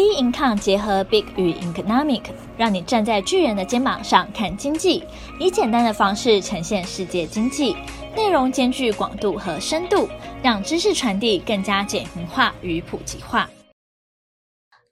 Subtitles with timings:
[0.00, 2.22] B Income 结合 Big 与 Economic，
[2.56, 5.04] 让你站在巨人的肩膀上看经济，
[5.38, 7.76] 以简单的方式呈现世界经济，
[8.16, 10.08] 内容兼具广度和深度，
[10.42, 13.50] 让知识传递更加简明化与普及化。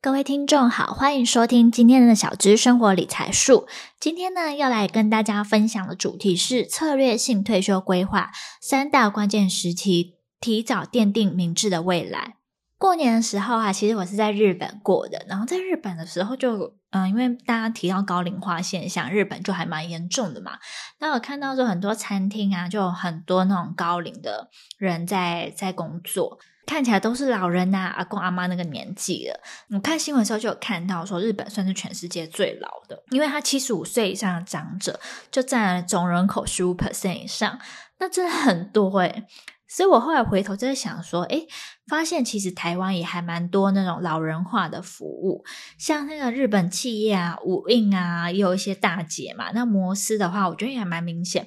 [0.03, 3.67] 各位听众好，欢迎收听今天的小资生活理财术。
[3.99, 8.31] 今天呢，要来跟大家分享的主题是策略性退休规划，
[8.61, 12.38] 三大关键时期，提早奠定明智的未来。
[12.79, 15.23] 过年的时候啊，其实我是在日本过的。
[15.29, 20.59] 然后在日本的时候就，嗯，因为大家提到高龄化现象，日本就还蛮严重的嘛。
[21.01, 29.41] 那我看到说很多餐厅啊，就有很多那种高龄的人在在工作，看起来都是老人呐、啊，阿公阿妈那个年纪了。
[29.71, 35.01] 我看新闻的时候就有看到说，日本算是全世界最老的，因为他七十五岁以上的长者
[35.33, 37.59] 就占了总人口十五 percent 以上，
[37.99, 39.25] 那真的很多诶、
[39.69, 41.47] 所以我后来回头就在想说，诶，
[41.87, 45.45] 发现其实台湾也还蛮多那种老人化的服务，
[45.77, 49.51] 像那个日本企业啊，五印啊，也有一些大姐嘛。
[49.53, 51.47] 那摩斯的话，我觉得也还蛮明显，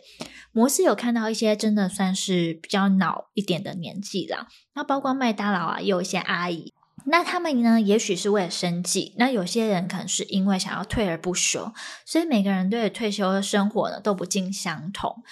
[0.52, 4.48] 摩斯有看到一些真的算是比较老一点的年纪啦。
[4.76, 6.72] 那包括麦当劳啊，也有一些阿姨，
[7.06, 11.74] 那他们呢，也许是为了生计，那有些人可能是因为想要退而不休，
[12.06, 15.24] 所以每个人对退休的生活呢，都不尽相同。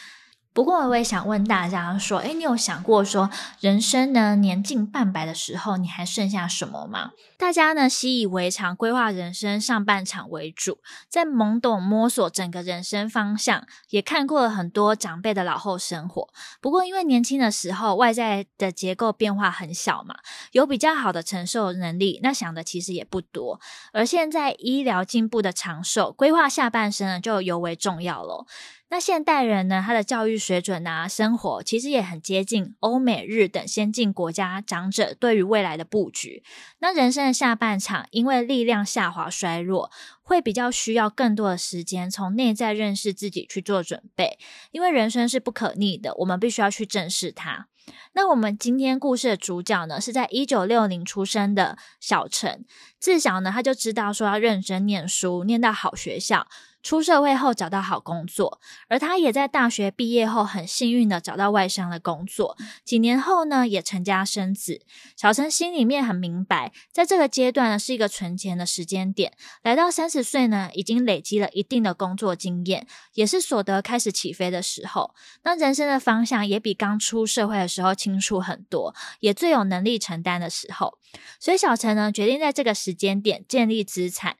[0.59, 3.29] 不过我也想问大家说，诶，你有想过说，
[3.61, 7.11] 人生呢年近半百的时候，你还剩下什么吗？
[7.37, 16.27] 大家呢习以为常，规划人生上半场为主，在懵懂摸索整个人生方向，也看过了很多长辈的老后生活。
[16.59, 20.15] 不过因为年轻的时候外在的结构变化很小嘛，
[20.51, 23.61] 有比较好的承受能力，那想的其实也不多。
[23.93, 28.45] 而现在医疗进步的长寿，规划下半生呢就尤为重要了。
[28.91, 36.43] 那现代人呢，他的教育水准啊，生活其实也很接近欧美日等先进国家长者对于未来的布局。
[36.79, 39.91] 那人生的下半场，因为力量下滑衰弱，
[40.23, 44.39] 会比较需要更多的时间从内在认识自己去做准备。
[44.71, 47.67] 因为人生是不可逆的，我们必须要去正视它。
[48.13, 52.65] 那我们今天故事的主角呢，是在一九六零出生的小陈。
[52.99, 56.47] 自小呢，他就知道说要认真念书，念到好学校。
[56.81, 62.57] 出社会后找到好工作，而他也在大学毕业后很幸运的找到外商的工作。
[62.85, 64.81] 几年后呢，也成家生子。
[65.15, 69.33] 小陈心里面很明白，在这个阶段呢，是一个存钱的时间点。
[69.61, 75.13] 来到三十岁呢，已经累积了一定的工作经验，也是所得开始起飞的时候。
[75.43, 80.97] 那人生的方向也比刚出社会的时候清楚很多，也最有能力承担的时候。
[81.39, 84.37] 所以小陈呢，决定在这个时间点建立资产。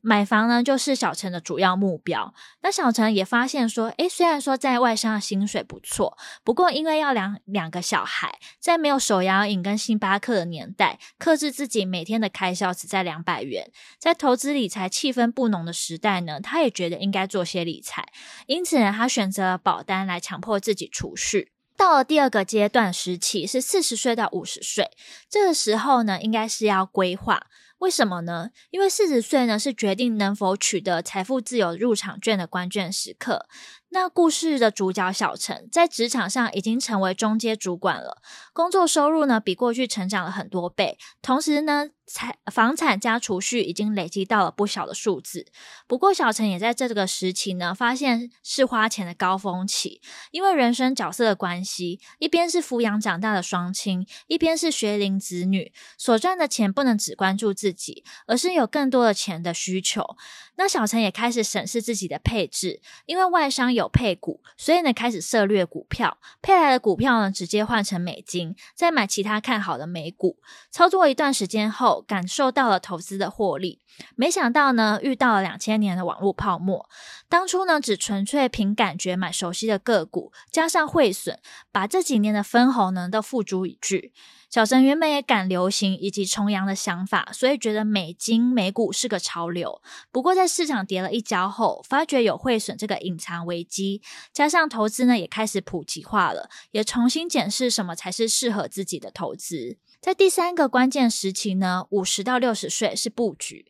[0.00, 2.32] 买房呢，就是小陈的主要目标。
[2.62, 13.70] 那小陈也发现说，诶，虽然说在外商的薪水不错，不过因为要养两个小孩，在没有手摇饮跟星巴克的年代，克制自己每天的开销只在两百元。
[13.98, 18.06] 在投资理财气氛不浓的时代呢，他也觉得应该做些理财，
[18.46, 21.52] 因此呢，他选择保单来强迫自己储蓄。
[21.76, 24.90] 到了第二个阶段时期，是四十岁到五十岁，
[25.30, 27.46] 这个时候呢，应该是要规划。
[27.78, 28.50] 为什么呢？
[28.70, 33.46] 因为四十岁呢，是决定能否取得财富自由入场券的关键时刻。
[33.90, 38.20] 那故事的主角小陈在职场上已经成为中阶主管了，
[38.52, 45.46] 工作收入呢比过去成长了很多倍，同时呢，财房产加储蓄已经累积到了不小的数字。
[45.86, 60.16] 不过小陈也在这个时期呢，发现是花钱的高峰期，因为人生角色的关系，一边是抚养长大的双亲，一边是学龄子女，所赚的钱不能只关注自己，而是有更多的钱的需求。
[60.56, 70.38] 那小陈也开始审视自己的配置，因为外商有配股，所以呢开始涉猎股票，配来的股票呢直接换成美金，再买其他看好的美股。
[70.70, 73.80] 操作一段时间后，感受到了投资的获利，
[74.14, 76.88] 没想到呢遇到了两千年的网络泡沫。
[77.28, 81.38] 当初呢只纯粹凭感觉买熟悉的个股，加上汇损，
[81.72, 84.12] 把这几年的分红呢都付诸一炬。
[84.50, 89.82] 小陈原本也赶流行以及重阳的想法，所以觉得美金美股是个潮流。
[90.10, 94.00] 不过在市场跌了一跤后，发觉有汇损这个隐藏危机，
[94.32, 99.76] 加上投资呢也开始普及化了，也重新检视什么才是适合自己的投资。
[100.00, 103.66] 在第三个关键时期呢，五十到六十岁是布局。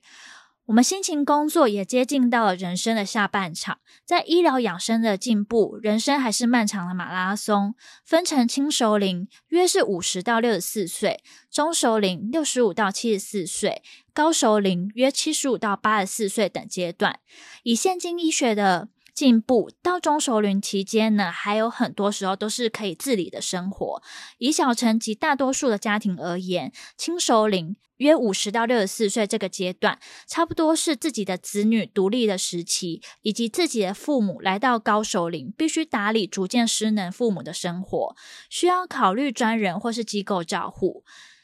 [0.66, 3.78] 我们辛勤工作，也接近到了人生的下半场。
[4.04, 7.74] 在医疗养生的进步，人生还是漫长的马拉松。
[8.04, 13.80] 分成轻熟龄，约是五十到六十四岁；中熟龄六十五到七十四岁；
[14.12, 17.18] 高熟龄约七十五到八十四岁等阶段。
[17.62, 24.00] 以现今医学的进步到中熟龄期间呢，还有很多时候都是可以自理的生活。
[24.38, 29.98] 以小陈及大多数的家庭而言，轻熟龄约五十到六十四岁这个阶段，
[30.28, 38.14] 差不多是自己的子女独立的时期，以及自己的父母来到高熟龄，必须打理逐渐失能父母的生活，
[38.48, 41.02] 需要考虑专人或是机构照护。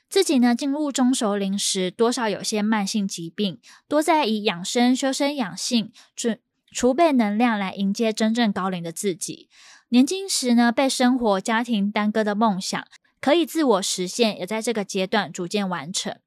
[0.09, 6.39] 自己呢，进入中熟龄时，多少有些慢性疾病，多在以养生、修身养性，准
[6.75, 9.49] 储备能量来迎接真正高龄的自己。
[9.91, 12.85] 年轻时呢，被生活家庭耽搁的梦想，
[13.21, 16.19] 可以自我实现，也在这个阶段逐渐完成。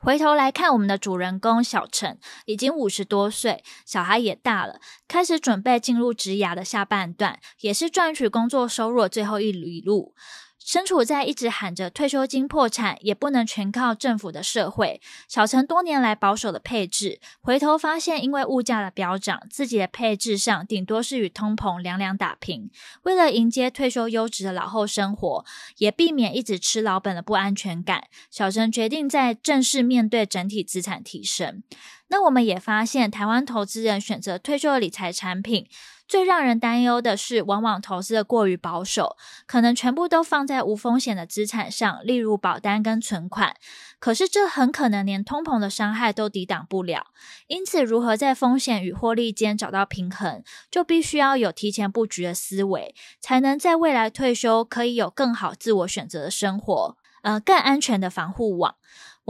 [0.00, 10.14] 回头来看，我们的主人公小陈已经五十多岁，小孩也大了，开始准备进入职涯的下半段，也是赚取工作收入的最后一里路。
[10.62, 22.70] 身处在一直喊着退休金破产，也不能全靠政府的社会，小陈多年来保守的配置，回头发现因为物价的飙涨，自己的配置上顶多是与通膨两两打平。
[23.02, 25.44] 为了迎接退休优质的老后生活，
[25.78, 31.62] 也避免一直吃老本的不安全感，小陈决定在正式面对整体资产提升。
[32.10, 35.66] 那我们也发现，台湾投资人选择退休的理财产品。
[36.08, 39.16] 最让人担忧的是，往往投资的过于保守，
[39.46, 43.54] 可能全部都放在无风险的资产上，例如保单跟存款。
[44.00, 47.06] 可是这很可能连通膨的伤害都抵挡不了。
[47.46, 58.74] 因此，如何在风险与获利间找到平衡，就必须要有提前布局的思维，才能在未来退休可以有更好自我选择的生活，呃，更安全的防护网。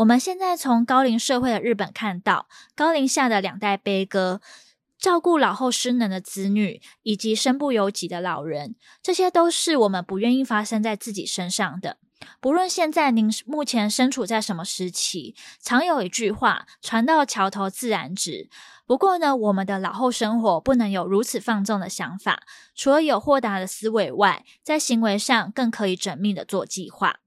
[0.01, 4.41] 我们现在从高龄社会的日本看到，高龄下的两代悲歌。
[4.99, 11.99] 照顾老后失能的子女，以及身不由己的老人，这些都是我们不愿意发生在自己身上的。
[12.39, 18.49] 不论现在您目前身处在什么时期，常有一句话：“船到桥头自然直。”
[18.87, 22.43] 不过呢，我们的老后生活不能有如此放纵的想法。
[22.75, 27.21] 除了有豁达的思维外，在行为上更可以缜密的做计划。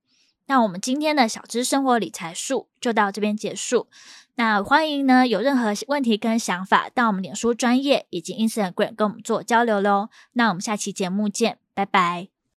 [0.48, 3.88] 那我们今天的小资生活理财术就到这边结束。
[4.36, 10.10] 那欢迎呢，有任何问题跟想法，到我们脸书专业以及 Instagram 跟我们做交流喽。
[10.34, 12.33] 那我们下期节目见，拜拜。